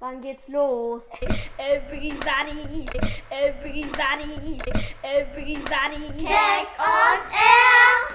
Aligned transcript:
Wann 0.00 0.20
geht's 0.20 0.48
los? 0.48 1.10
Everybody, 1.58 2.86
everybody, 3.32 4.56
everybody. 5.02 5.96
Cake 6.18 6.68
on 6.78 7.18
air! 7.34 8.14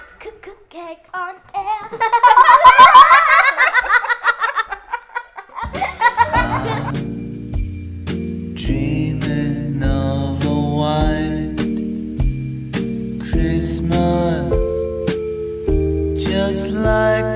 Cake 0.70 1.06
on 1.14 1.36
air. 1.54 1.82
Dreaming 8.56 9.84
of 9.84 10.46
a 10.46 10.56
white 10.80 11.58
Christmas, 13.30 14.48
just 16.24 16.72
like 16.72 17.33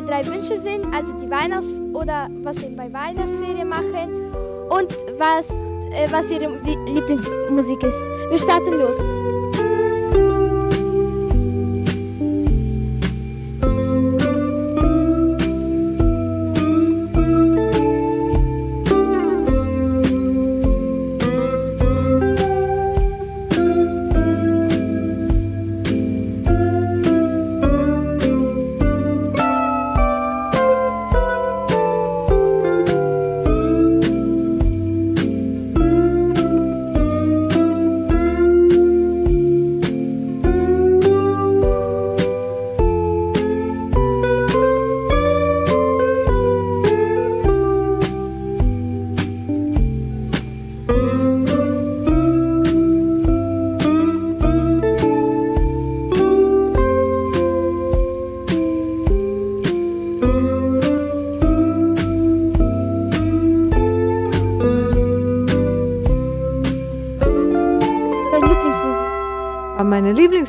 ihre 0.00 0.06
drei 0.06 0.26
Wünsche 0.26 0.56
sind, 0.56 0.84
also 0.94 1.12
die 1.14 1.30
Weihnachts- 1.30 1.78
oder 1.92 2.28
was 2.42 2.56
sie 2.56 2.74
bei 2.76 2.92
Weihnachtsferien 2.92 3.68
machen 3.68 4.32
und 4.68 4.94
was, 5.18 5.50
äh, 5.92 6.10
was 6.10 6.30
ihre 6.30 6.48
Lieblingsmusik 6.86 7.82
ist. 7.82 7.98
Wir 8.30 8.38
starten 8.38 8.78
los. 8.78 9.19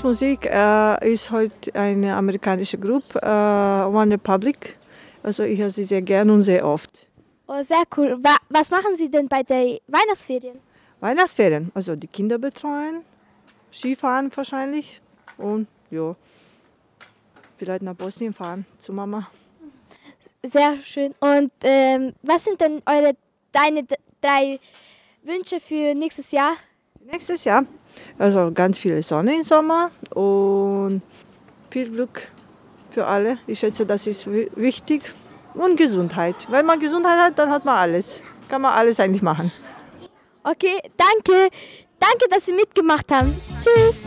Lieblingsmusik 0.01 0.47
äh, 0.47 1.13
ist 1.13 1.29
heute 1.29 1.75
eine 1.75 2.15
amerikanische 2.15 2.75
Gruppe, 2.75 3.19
äh, 3.21 3.85
One 3.85 4.15
Republic. 4.15 4.73
Also 5.21 5.43
ich 5.43 5.59
höre 5.59 5.69
sie 5.69 5.83
sehr 5.83 6.01
gern 6.01 6.31
und 6.31 6.41
sehr 6.41 6.65
oft. 6.65 6.89
Oh, 7.47 7.61
sehr 7.61 7.83
cool. 7.95 8.17
Wa 8.19 8.35
was 8.49 8.71
machen 8.71 8.95
Sie 8.95 9.11
denn 9.11 9.27
bei 9.27 9.43
den 9.43 9.77
Weihnachtsferien? 9.85 10.57
Weihnachtsferien, 11.01 11.71
also 11.75 11.95
die 11.95 12.07
Kinder 12.07 12.39
betreuen, 12.39 13.03
Skifahren 13.71 14.35
wahrscheinlich 14.35 15.01
und 15.37 15.67
ja, 15.91 16.15
vielleicht 17.57 17.83
nach 17.83 17.93
Bosnien 17.93 18.33
fahren 18.33 18.65
zu 18.79 18.93
Mama. 18.93 19.29
Sehr 20.41 20.79
schön. 20.79 21.13
Und 21.19 21.51
ähm, 21.63 22.13
was 22.23 22.45
sind 22.45 22.59
denn 22.59 22.81
eure 22.87 23.15
deine 23.51 23.85
drei 24.19 24.59
Wünsche 25.21 25.59
für 25.59 25.93
nächstes 25.93 26.31
Jahr? 26.31 26.53
Nächstes 27.05 27.43
Jahr, 27.43 27.65
also 28.17 28.51
ganz 28.53 28.77
viel 28.77 29.01
Sonne 29.03 29.35
im 29.35 29.43
Sommer 29.43 29.91
und 30.13 31.01
viel 31.69 31.89
Glück 31.89 32.27
für 32.89 33.05
alle. 33.05 33.37
Ich 33.47 33.59
schätze, 33.59 33.85
das 33.85 34.07
ist 34.07 34.31
wi- 34.31 34.49
wichtig 34.55 35.01
und 35.53 35.75
Gesundheit. 35.77 36.35
Wenn 36.49 36.65
man 36.65 36.79
Gesundheit 36.79 37.19
hat, 37.19 37.39
dann 37.39 37.49
hat 37.49 37.65
man 37.65 37.77
alles. 37.77 38.21
Kann 38.49 38.61
man 38.61 38.73
alles 38.73 38.99
eigentlich 38.99 39.21
machen. 39.21 39.51
Okay, 40.43 40.79
danke. 40.97 41.49
Danke, 41.99 42.25
dass 42.29 42.45
Sie 42.47 42.53
mitgemacht 42.53 43.11
haben. 43.11 43.33
Tschüss. 43.61 44.05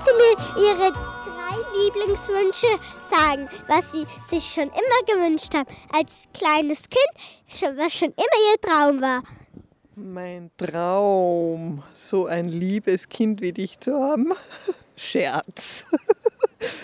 Wollen 0.00 0.36
Sie 0.56 0.62
mir 0.62 0.66
Ihre 0.66 0.92
drei 0.92 1.84
Lieblingswünsche 1.84 2.66
sagen, 3.00 3.48
was 3.68 3.92
Sie 3.92 4.06
sich 4.26 4.44
schon 4.44 4.68
immer 4.68 5.14
gewünscht 5.14 5.54
haben, 5.54 5.68
als 5.92 6.26
kleines 6.32 6.84
Kind, 6.88 7.76
was 7.76 7.92
schon 7.92 8.08
immer 8.08 8.52
Ihr 8.52 8.60
Traum 8.62 9.02
war? 9.02 9.22
Mein 9.96 10.50
Traum, 10.56 11.82
so 11.92 12.26
ein 12.26 12.48
liebes 12.48 13.08
Kind 13.08 13.42
wie 13.42 13.52
dich 13.52 13.78
zu 13.80 13.94
haben. 13.94 14.32
Scherz. 14.96 15.86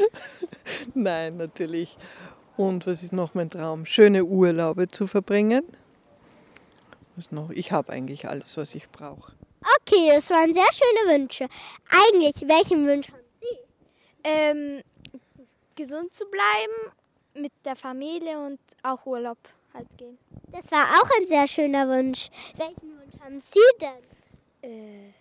Nein, 0.94 1.38
natürlich. 1.38 1.96
Und 2.56 2.86
was 2.86 3.02
ist 3.02 3.12
noch 3.12 3.34
mein 3.34 3.48
Traum? 3.48 3.86
Schöne 3.86 4.24
Urlaube 4.24 4.88
zu 4.88 5.06
verbringen. 5.06 5.62
Was 7.14 7.32
noch? 7.32 7.48
Ich 7.50 7.72
habe 7.72 7.92
eigentlich 7.92 8.28
alles, 8.28 8.56
was 8.58 8.74
ich 8.74 8.90
brauche. 8.90 9.35
Okay, 9.80 10.10
das 10.14 10.30
waren 10.30 10.54
sehr 10.54 10.72
schöne 10.72 11.12
Wünsche. 11.12 11.48
Eigentlich, 11.88 12.36
welchen 12.48 12.86
Wunsch 12.86 13.08
haben 13.08 13.24
Sie? 13.40 13.58
Ähm, 14.24 14.82
gesund 15.74 16.14
zu 16.14 16.24
bleiben 16.26 16.92
mit 17.34 17.52
der 17.64 17.76
Familie 17.76 18.38
und 18.38 18.60
auch 18.82 19.04
Urlaub 19.06 19.38
halt 19.74 19.88
gehen. 19.96 20.18
Das 20.52 20.70
war 20.70 20.84
auch 21.00 21.10
ein 21.18 21.26
sehr 21.26 21.46
schöner 21.48 21.88
Wunsch. 21.88 22.30
Welchen 22.56 22.98
Wunsch 22.98 23.20
haben 23.22 23.40
Sie 23.40 23.60
denn? 23.80 25.14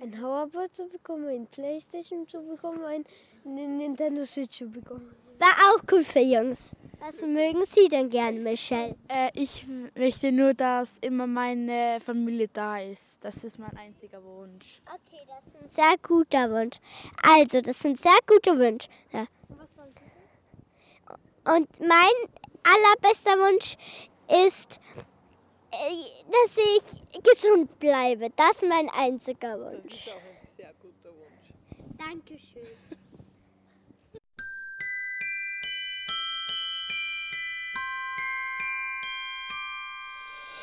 Ein 0.00 0.20
Hoverboard 0.20 0.74
zu 0.74 0.86
bekommen, 0.86 1.28
ein 1.28 1.46
Playstation 1.46 2.26
zu 2.26 2.42
bekommen, 2.42 2.84
ein 2.84 3.04
Nintendo 3.44 4.24
Switch 4.24 4.58
zu 4.58 4.68
bekommen. 4.68 5.14
War 5.42 5.74
auch 5.74 5.82
cool 5.90 6.04
für 6.04 6.20
Jungs. 6.20 6.76
Was 7.00 7.20
mögen 7.20 7.64
Sie 7.64 7.88
denn 7.88 8.08
gerne, 8.10 8.38
Michelle? 8.38 8.94
Äh, 9.08 9.28
ich 9.34 9.66
möchte 9.96 10.30
nur, 10.30 10.54
dass 10.54 10.98
immer 11.00 11.26
meine 11.26 11.98
Familie 12.00 12.46
da 12.46 12.78
ist. 12.78 13.16
Das 13.20 13.42
ist 13.42 13.58
mein 13.58 13.76
einziger 13.76 14.22
Wunsch. 14.22 14.80
Okay, 14.86 15.20
das 15.26 15.48
ist 15.48 15.56
ein 15.56 15.68
sehr 15.68 15.96
guter 16.00 16.48
Wunsch. 16.48 16.76
Also, 17.24 17.60
das 17.60 17.80
sind 17.80 18.00
sehr 18.00 18.18
gute 18.24 18.56
Wünsche. 18.56 18.88
Ja. 19.12 19.26
Und 21.44 21.68
mein 21.80 22.14
allerbester 22.62 23.32
Wunsch 23.32 23.76
ist, 24.46 24.78
äh, 25.72 26.04
dass 26.30 26.56
ich 26.56 27.22
gesund 27.24 27.80
bleibe. 27.80 28.30
Das 28.36 28.62
ist 28.62 28.68
mein 28.68 28.88
einziger 28.90 29.58
Wunsch. 29.58 30.06
auch 30.06 30.14
ein 30.14 30.46
sehr 30.56 30.72
guter 30.80 31.10
Wunsch. 31.10 31.98
Dankeschön. 31.98 32.62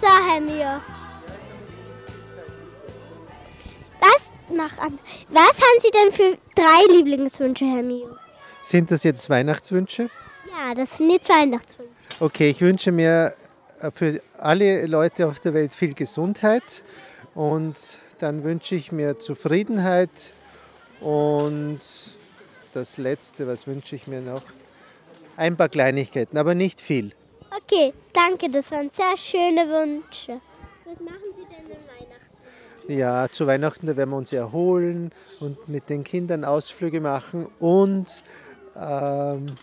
So, 0.00 0.06
Herr 0.06 0.40
Mio. 0.40 0.80
Was, 4.00 4.32
mach 4.54 4.78
an. 4.78 4.96
Was 5.28 5.60
haben 5.60 5.80
Sie 5.80 5.90
denn 5.90 6.12
für 6.12 6.38
drei 6.54 6.96
Lieblingswünsche, 6.96 7.64
Herr 7.64 7.82
Mio? 7.82 8.16
Sind 8.62 8.92
das 8.92 9.02
jetzt 9.02 9.28
Weihnachtswünsche? 9.28 10.08
Ja, 10.46 10.72
das 10.76 10.98
sind 10.98 11.10
jetzt 11.10 11.28
Weihnachtswünsche. 11.28 11.92
Okay, 12.20 12.50
ich 12.50 12.60
wünsche 12.60 12.92
mir 12.92 13.34
äh, 13.80 13.90
für 13.92 14.22
alle 14.38 14.86
Leute 14.86 15.26
auf 15.26 15.40
der 15.40 15.52
Welt 15.52 15.74
viel 15.74 15.94
Gesundheit 15.94 16.84
und 17.34 17.74
dann 18.20 18.44
wünsche 18.44 18.76
ich 18.76 18.92
mir 18.92 19.18
Zufriedenheit 19.18 20.10
und 21.00 21.80
das 22.72 22.98
Letzte, 22.98 23.48
was 23.48 23.66
wünsche 23.66 23.96
ich 23.96 24.06
mir 24.06 24.20
noch? 24.20 24.42
Ein 25.36 25.56
paar 25.56 25.68
Kleinigkeiten, 25.68 26.38
aber 26.38 26.54
nicht 26.54 26.80
viel. 26.80 27.14
Okay, 27.56 27.92
danke, 28.12 28.50
das 28.50 28.70
waren 28.70 28.90
sehr 28.90 29.16
schöne 29.16 29.68
Wünsche. 29.68 30.40
Was 30.84 31.00
machen 31.00 31.16
Sie 31.34 31.44
denn 31.44 31.66
in 31.66 31.76
Weihnachten? 31.86 32.92
Ja, 32.92 33.28
zu 33.30 33.46
Weihnachten 33.46 33.86
da 33.86 33.96
werden 33.96 34.10
wir 34.10 34.16
uns 34.16 34.32
erholen 34.32 35.12
und 35.40 35.68
mit 35.68 35.88
den 35.88 36.04
Kindern 36.04 36.44
Ausflüge 36.44 37.00
machen 37.00 37.46
und 37.58 38.22
ähm, 38.76 39.56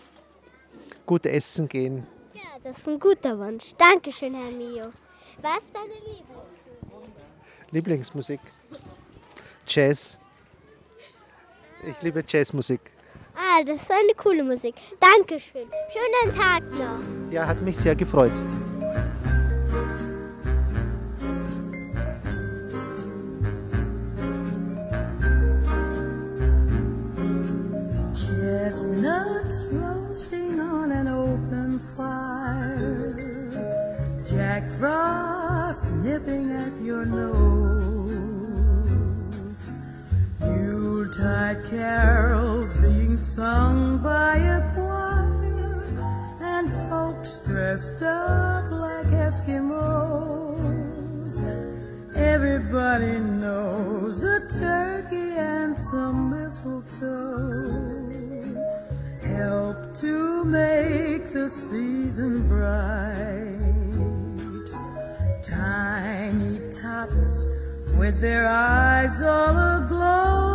gut 1.06 1.26
essen 1.26 1.68
gehen. 1.68 2.06
Ja, 2.34 2.42
das 2.62 2.78
ist 2.78 2.88
ein 2.88 2.98
guter 3.00 3.38
Wunsch. 3.38 3.72
Dankeschön, 3.76 4.34
Herr 4.34 4.50
Mio. 4.50 4.86
Was 5.42 5.64
ist 5.64 5.74
deine 5.74 5.94
Lieblingsmusik? 5.94 7.70
Lieblingsmusik? 7.70 8.40
Jazz. 9.66 10.18
Ich 11.86 12.02
liebe 12.02 12.24
Jazzmusik. 12.26 12.80
Ah, 13.34 13.62
das 13.64 13.82
ist 13.82 13.90
eine 13.90 14.14
coole 14.16 14.42
Musik. 14.42 14.74
Dankeschön. 14.98 15.68
Schönen 15.92 16.34
Tag 16.36 16.62
noch. 16.72 17.15
Ja, 17.30 17.46
hat 17.46 17.60
mich 17.62 17.76
sehr 17.76 17.94
gefreut. 17.94 18.32
Chestnuts 28.14 29.64
roasting 29.72 30.60
on 30.60 30.92
an 30.92 31.08
open 31.08 31.80
fire. 31.96 33.14
Jack 34.28 34.70
Frost 34.78 35.84
nipping 36.02 36.52
at 36.52 36.72
your 36.82 37.04
nose. 37.04 38.16
Yuletide 40.40 41.64
carols 41.68 42.80
being 42.80 43.16
sung 43.16 43.98
by 43.98 44.36
a 44.36 44.65
dressed 47.66 48.02
up 48.02 48.70
like 48.70 49.10
Eskimos. 49.26 50.54
Everybody 52.14 53.18
knows 53.18 54.22
a 54.22 54.38
turkey 54.48 55.30
and 55.36 55.76
some 55.76 56.30
mistletoe 56.30 57.90
help 59.20 59.78
to 59.96 60.44
make 60.44 61.32
the 61.32 61.48
season 61.50 62.46
bright. 62.46 63.58
Tiny 65.42 66.60
tots 66.70 67.32
with 67.98 68.20
their 68.20 68.46
eyes 68.46 69.20
all 69.22 69.58
aglow 69.78 70.45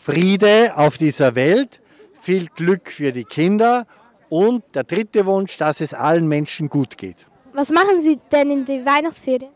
Friede 0.00 0.72
auf 0.76 0.98
dieser 0.98 1.34
Welt, 1.34 1.80
viel 2.20 2.46
Glück 2.46 2.90
für 2.90 3.12
die 3.12 3.24
Kinder 3.24 3.86
und 4.28 4.64
der 4.74 4.84
dritte 4.84 5.26
Wunsch, 5.26 5.56
dass 5.58 5.80
es 5.80 5.94
allen 5.94 6.26
Menschen 6.26 6.68
gut 6.68 6.96
geht. 6.96 7.26
Was 7.52 7.70
machen 7.70 8.00
Sie 8.00 8.18
denn 8.32 8.50
in 8.50 8.64
die 8.64 8.84
Weihnachtsferien? 8.84 9.52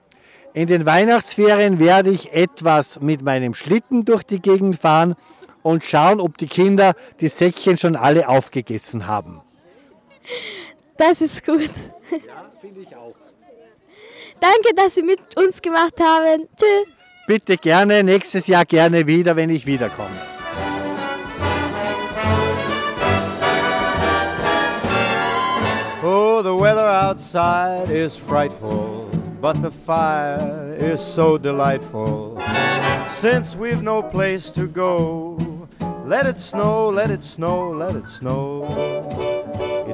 In 0.53 0.67
den 0.67 0.87
Weihnachtsferien 0.87 1.79
werde 1.79 2.11
ich 2.11 2.33
etwas 2.33 3.01
mit 3.01 3.23
meinem 3.23 3.55
Schlitten 3.55 4.05
durch 4.05 4.23
die 4.23 4.41
Gegend 4.41 4.77
fahren 4.77 5.15
und 5.63 5.85
schauen, 5.85 6.21
ob 6.21 6.39
die 6.39 6.47
Kinder 6.47 6.95
die 7.21 7.29
Säckchen 7.29 7.77
schon 7.77 7.97
alle 7.97 8.29
aufgegessen 8.29 9.07
haben. 9.07 9.43
Das 10.97 11.21
ist 11.21 11.45
gut. 11.45 11.71
Ja, 12.11 12.51
finde 12.61 12.81
ich 12.81 12.97
auch. 12.97 13.15
Danke, 14.41 14.75
dass 14.75 14.95
Sie 14.95 15.03
mit 15.03 15.37
uns 15.37 15.61
gemacht 15.61 16.01
haben. 16.01 16.49
Tschüss. 16.57 16.95
Bitte 17.27 17.57
gerne, 17.57 18.05
nächstes 18.05 18.47
Jahr 18.47 18.65
gerne 18.65 19.07
wieder, 19.07 19.35
wenn 19.35 19.51
ich 19.51 19.67
wiederkomme. 19.67 20.11
Oh, 26.05 26.41
the 26.41 26.55
weather 26.55 26.87
outside 26.87 27.91
is 27.91 28.15
frightful, 28.17 29.11
but 29.41 29.61
the 29.61 29.73
fire 29.73 30.77
is 30.79 31.01
so 31.01 31.37
delightful. 31.37 32.41
Since 33.09 33.57
we've 33.57 33.83
no 33.83 34.03
place 34.03 34.53
to 34.53 34.69
go, 34.69 35.37
let 36.07 36.27
it 36.27 36.39
snow, 36.39 36.91
let 36.91 37.11
it 37.11 37.25
snow, 37.25 37.73
let 37.73 37.97
it 37.97 38.09
snow. 38.09 39.36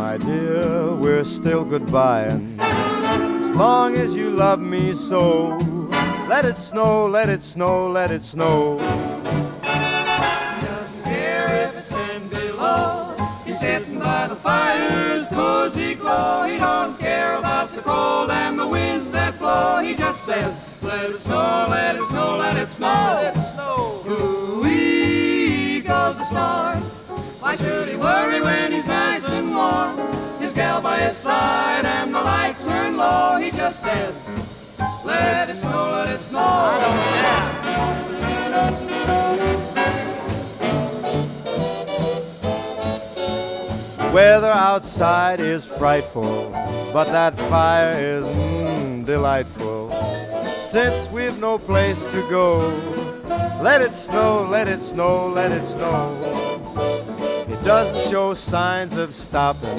my 0.00 0.16
dear, 0.16 0.94
we're 0.94 1.24
still 1.24 1.62
goodbying. 1.62 2.58
As 2.58 3.54
long 3.54 3.96
as 3.96 4.16
you 4.16 4.30
love 4.30 4.58
me 4.58 4.94
so, 4.94 5.58
let 6.26 6.46
it 6.46 6.56
snow, 6.56 7.06
let 7.06 7.28
it 7.28 7.42
snow, 7.42 7.86
let 7.86 8.10
it 8.10 8.22
snow. 8.22 8.78
doesn't 10.62 11.04
care 11.04 11.48
if 11.64 11.76
it's 11.76 11.90
ten 11.90 12.28
below. 12.28 13.14
He's 13.44 13.60
sitting 13.60 13.98
by 13.98 14.26
the 14.26 14.36
fire's 14.36 15.26
cozy 15.26 15.94
glow. 15.96 16.44
He 16.44 16.56
don't 16.56 16.98
care 16.98 17.36
about 17.36 17.68
the 17.74 17.82
cold 17.82 18.30
and 18.30 18.58
the 18.58 18.66
winds 18.66 19.10
that 19.10 19.38
blow. 19.38 19.82
He 19.82 19.94
just 19.94 20.24
says, 20.24 20.62
let 20.80 21.10
it 21.10 21.18
snow, 21.18 21.66
let 21.68 21.96
it 21.96 22.04
snow, 22.04 22.38
let 22.38 22.56
it 22.56 22.70
snow. 22.70 22.86
Let 22.86 23.36
it 23.36 23.39
the 32.20 32.26
lights 32.26 32.60
turn 32.60 32.96
low. 32.96 33.38
He 33.38 33.50
just 33.50 33.80
says, 33.80 34.14
let 35.04 35.48
it 35.48 35.56
snow, 35.56 35.90
let 35.92 36.14
it 36.14 36.20
snow. 36.20 36.38
I 36.38 36.80
don't 36.82 36.98
care. 37.14 37.50
Weather 44.12 44.50
outside 44.50 45.40
is 45.40 45.64
frightful, 45.64 46.50
but 46.92 47.04
that 47.04 47.38
fire 47.48 47.92
is 47.92 48.24
mm, 48.24 49.04
delightful. 49.06 49.90
Since 50.58 51.08
we've 51.10 51.38
no 51.38 51.58
place 51.58 52.04
to 52.06 52.20
go, 52.28 52.68
let 53.62 53.80
it 53.80 53.94
snow, 53.94 54.46
let 54.50 54.66
it 54.68 54.82
snow, 54.82 55.28
let 55.28 55.52
it 55.52 55.64
snow. 55.64 56.16
It 57.48 57.64
doesn't 57.64 58.10
show 58.10 58.34
signs 58.34 58.96
of 58.98 59.14
stopping, 59.14 59.78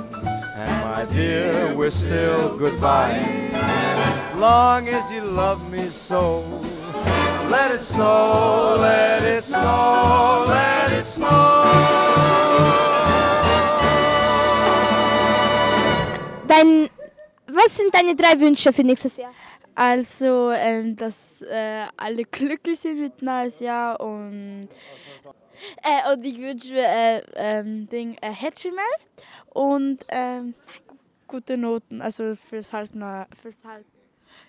my 1.01 1.13
dear, 1.13 1.73
we're 1.75 1.89
still 1.89 2.57
goodbye. 2.57 3.19
Long 4.37 4.87
as 4.87 5.11
you 5.11 5.21
love 5.21 5.59
me 5.71 5.87
so, 5.89 6.43
let 7.49 7.71
it 7.71 7.83
snow, 7.83 8.77
let 8.79 9.23
it 9.23 9.43
snow, 9.43 10.45
let 10.47 10.91
it 10.91 11.07
snow. 11.07 11.63
Dein, 16.47 16.89
was 17.47 17.75
sind 17.75 17.93
deine 17.93 18.15
drei 18.15 18.39
Wünsche 18.39 18.71
für 18.71 18.83
nächstes 18.83 19.17
Jahr? 19.17 19.31
Also, 19.73 20.51
ähm, 20.51 20.95
dass 20.95 21.41
äh, 21.41 21.85
alle 21.97 22.25
glücklich 22.25 22.79
sind 22.79 22.99
mit 22.99 23.21
neues 23.21 23.59
Jahr 23.59 23.99
und, 23.99 24.67
äh, 25.81 26.13
und 26.13 26.23
ich 26.25 26.37
wünsche 26.37 26.73
mir 26.73 26.85
äh, 26.85 27.21
ähm, 27.35 27.87
Ding, 27.89 28.17
äh, 28.21 28.31
Hatchimal 28.33 28.83
und 29.53 29.99
ähm, 30.09 30.53
gute 31.27 31.57
Noten, 31.57 32.01
also 32.01 32.35
fürs 32.35 32.73
halt 32.73 32.91
fürs 33.41 33.63
halt 33.63 33.85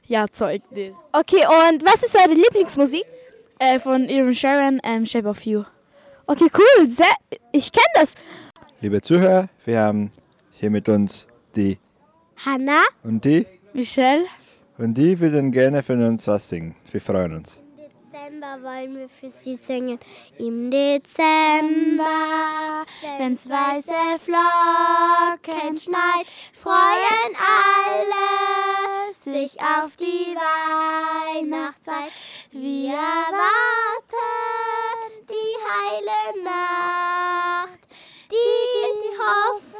Jahrzeugnis. 0.06 0.94
Okay, 1.12 1.44
und 1.70 1.84
was 1.84 2.02
ist 2.02 2.16
eure 2.16 2.34
Lieblingsmusik? 2.34 3.04
Äh, 3.58 3.78
von 3.78 4.08
Iron 4.08 4.34
Sharon, 4.34 4.80
ähm, 4.82 5.06
Shape 5.06 5.28
of 5.28 5.44
You. 5.46 5.62
Okay, 6.26 6.48
cool. 6.54 6.88
Sehr, 6.88 7.06
ich 7.52 7.70
kenne 7.70 7.86
das. 7.94 8.14
Liebe 8.80 9.00
Zuhörer, 9.00 9.48
wir 9.64 9.80
haben 9.80 10.10
hier 10.52 10.70
mit 10.70 10.88
uns 10.88 11.26
die 11.54 11.78
Hanna, 12.44 12.80
und 13.04 13.24
die 13.24 13.46
Michelle. 13.72 14.24
und 14.78 14.94
die 14.94 15.18
würden 15.20 15.52
gerne 15.52 15.82
von 15.82 16.02
uns 16.02 16.26
was 16.26 16.48
singen. 16.48 16.74
Wir 16.90 17.00
freuen 17.00 17.36
uns. 17.36 17.61
Dezember 18.22 18.62
wollen 18.62 18.96
wir 18.98 19.08
für 19.08 19.30
Sie 19.30 19.56
singen. 19.56 19.98
Im 20.38 20.70
Dezember, 20.70 22.04
wenn's 23.18 23.48
weiße 23.48 24.20
Flocken 24.20 25.76
schneit, 25.76 26.26
freuen 26.52 27.34
alle 27.36 29.12
sich 29.14 29.60
auf 29.60 29.96
die 29.96 30.36
Weihnachtszeit. 30.36 32.12
Wir 32.52 32.92
erwarten 32.92 34.12
die 35.28 35.56
heile 35.66 36.44
Nacht, 36.44 37.80
die 38.30 38.82
die 39.02 39.18
Hoffnung 39.18 39.71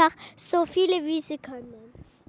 einfach 0.00 0.16
so 0.36 0.66
viele, 0.66 1.04
wie 1.04 1.20
Sie 1.20 1.38
können. 1.38 1.74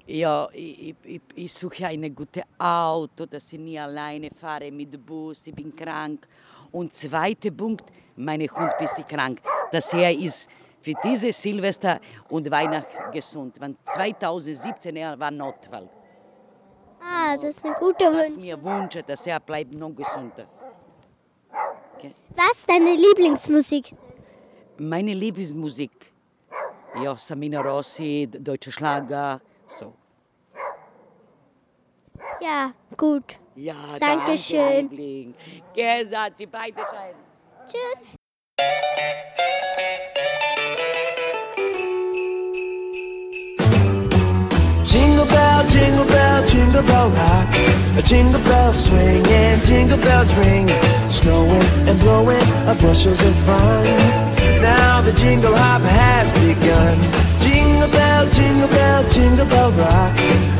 Ja, 0.06 0.48
ich, 0.52 0.94
ich, 1.04 1.20
ich 1.34 1.52
suche 1.52 1.86
ein 1.86 2.14
gutes 2.14 2.42
Auto, 2.58 3.26
dass 3.26 3.52
ich 3.52 3.58
nie 3.58 3.78
alleine 3.78 4.30
fahre 4.30 4.70
mit 4.70 4.92
dem 4.92 5.02
Bus, 5.02 5.46
ich 5.46 5.54
bin 5.54 5.74
krank. 5.74 6.26
Und 6.72 6.92
zweiter 6.92 7.50
Punkt, 7.50 7.84
meine 8.16 8.46
Hund 8.48 8.72
ist 8.80 9.06
krank. 9.08 9.40
dass 9.70 9.92
er 9.92 10.10
ist 10.12 10.48
für 10.80 10.94
diese 11.04 11.32
Silvester 11.32 12.00
und 12.28 12.50
Weihnachten 12.50 13.12
gesund. 13.12 13.60
Weil 13.60 13.76
2017 13.84 14.96
er 14.96 15.18
war 15.18 15.30
Notfall. 15.30 15.88
Ah, 17.00 17.36
das 17.36 17.56
ist 17.56 17.64
ein 17.64 17.74
guter 17.74 18.12
Was 18.12 18.34
Wunsch. 18.34 18.44
mir 18.44 18.62
wünsche, 18.62 19.02
dass 19.02 19.26
er 19.26 19.40
bleibt 19.40 19.72
noch 19.72 19.94
gesunder. 19.94 20.44
Was 22.36 22.58
ist 22.58 22.68
deine 22.70 22.94
Lieblingsmusik? 22.94 23.94
Meine 24.78 25.14
Lieblingsmusik, 25.14 26.11
ja, 27.00 27.16
Samina 27.16 27.60
Rossi, 27.60 28.28
deutsche 28.30 28.72
Schlager, 28.72 29.40
so. 29.66 29.94
Ja, 32.40 32.72
gut. 32.96 33.38
Ja, 33.54 33.74
danke, 34.00 34.32
Liebling. 34.32 35.34
Gesagt, 35.74 36.38
Sie 36.38 36.46
beide 36.46 36.80
scheinen. 36.90 37.20
Tschüss. 37.66 38.02
Jingle 44.84 45.26
bell, 45.26 45.66
jingle 45.68 46.04
bell, 46.04 46.46
jingle 46.46 46.82
bell 46.82 47.08
rock. 47.10 47.54
A 47.96 48.02
jingle 48.02 48.40
bell 48.40 48.72
swing 48.72 49.26
and 49.26 49.62
jingle 49.64 49.98
bells 49.98 50.32
ring. 50.34 50.68
Snowing 51.08 51.88
and 51.88 51.98
blowing 52.00 52.42
up 52.66 52.78
bushels 52.78 53.20
of 53.20 53.34
fun. 53.46 54.21
Now 54.62 55.02
the 55.02 55.12
jingle 55.12 55.56
hop 55.56 55.82
has 55.82 56.30
begun. 56.38 56.96
Jingle 57.42 57.90
bell, 57.90 58.30
jingle 58.30 58.68
bell, 58.68 59.02
jingle 59.10 59.46
bell 59.46 59.72
rock. 59.72 60.14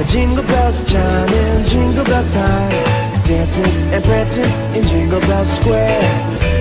Jingle 0.09 0.45
bells 0.45 0.83
chiming, 0.83 1.65
jingle 1.65 2.05
bell 2.05 2.27
time. 2.27 3.13
Dancing 3.25 3.65
and 3.95 4.03
prancing 4.05 4.53
in 4.75 4.83
Jingle 4.85 5.21
Bell 5.21 5.45
Square. 5.45 6.03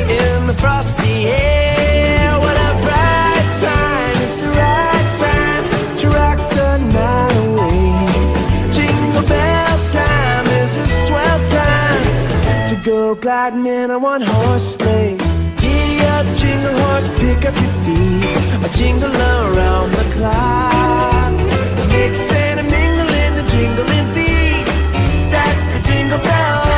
In 0.08 0.46
the 0.46 0.54
frosty 0.54 1.26
air, 1.26 2.40
what 2.40 2.56
a 2.56 2.72
bright 2.86 3.50
time! 3.60 4.16
It's 4.24 4.36
the 4.36 4.52
right 4.62 5.08
time 5.26 5.64
to 5.98 6.08
rock 6.10 6.40
the 6.52 6.78
night 6.94 7.36
away. 7.48 8.72
Jingle 8.72 9.28
bell 9.28 9.78
time 9.92 10.46
is 10.62 10.78
a 10.78 10.88
swell 11.06 11.40
time 11.50 12.70
to 12.70 12.76
go 12.86 13.16
gliding 13.16 13.66
in 13.66 13.90
a 13.90 13.98
one 13.98 14.22
horse 14.22 14.76
sleigh. 14.76 15.18
Up, 16.16 16.26
jingle 16.38 16.76
horse, 16.84 17.08
pick 17.20 17.46
up 17.50 17.56
your 17.64 17.74
feet. 17.86 18.66
A 18.66 18.70
jingle 18.74 19.16
around 19.16 19.92
the 19.92 20.06
clock. 20.16 21.34
Mix 21.90 22.32
and 22.32 22.60
a 22.60 22.64
mingle 22.64 23.12
in 23.24 23.32
the 23.40 23.46
jingling 23.52 24.10
beat. 24.16 24.66
That's 25.32 25.64
the 25.74 25.92
jingle 25.92 26.20
bell 26.20 26.71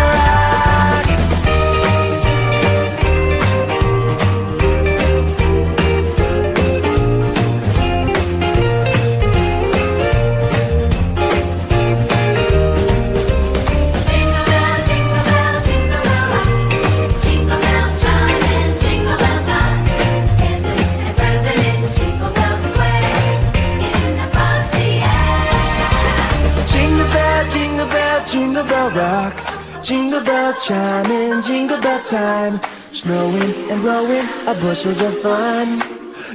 bell 30.53 30.61
chiming, 30.61 31.41
jingle 31.41 31.79
bell 31.79 32.01
time. 32.01 32.59
Snowing 32.91 33.71
and 33.71 33.81
blowing 33.81 34.25
up 34.47 34.59
bushels 34.61 35.01
of 35.01 35.17
fun. 35.19 35.79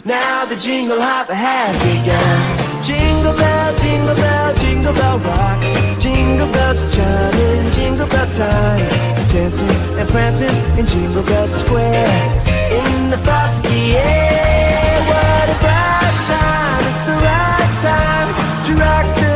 Now 0.04 0.44
the 0.44 0.57
jingle 0.57 1.00
hop 1.00 1.28
has 1.28 1.76
begun. 1.83 2.83
Jingle 2.83 3.37
bell, 3.37 3.76
jingle 3.78 4.14
bell, 4.14 4.54
jingle 4.57 4.92
bell 4.92 5.18
rock. 5.18 5.61
Jingle 6.00 6.50
bells 6.52 6.81
chiming, 6.94 7.70
jingle 7.72 8.09
bell 8.09 8.26
time. 8.37 8.88
Dancing 9.33 9.68
and 9.98 10.09
prancing 10.09 10.57
in 10.78 10.87
Jingle 10.87 11.22
Bell 11.22 11.46
Square. 11.48 12.09
In 12.72 13.11
the 13.11 13.18
frosty 13.18 13.96
air, 13.96 15.00
what 15.11 15.48
a 15.54 15.59
bright 15.61 16.16
time! 16.33 16.81
It's 16.90 17.02
the 17.09 17.16
right 17.28 17.72
time 17.83 18.28
to 18.64 18.72
rock 18.83 19.07
the 19.20 19.27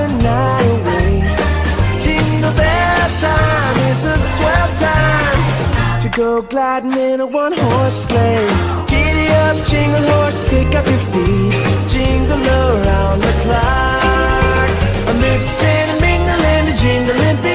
time 3.94 4.14
is 4.14 4.36
swell 4.36 4.68
time 4.78 6.00
to 6.00 6.08
go 6.08 6.42
gliding 6.42 6.92
in 6.92 7.20
a 7.20 7.26
one 7.26 7.52
horse 7.52 8.06
sleigh. 8.06 8.46
Giddy 8.88 9.28
up, 9.28 9.66
jingle 9.66 10.02
horse, 10.12 10.40
pick 10.48 10.74
up 10.74 10.86
your 10.86 10.98
feet. 11.12 11.88
Jingle 11.88 12.46
around 12.46 13.20
the 13.20 13.32
clock. 13.42 14.70
A 15.08 15.14
mix 15.20 15.62
and 15.62 15.90
a 15.90 16.00
mingle 16.00 16.44
and 16.54 16.68
a 16.68 16.76
jingling 16.76 17.42
beat. 17.42 17.51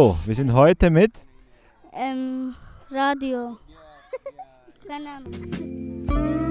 Wir 0.00 0.34
sind 0.34 0.54
heute 0.54 0.88
mit 0.88 1.12
Ähm, 1.92 2.54
Radio. 2.90 3.58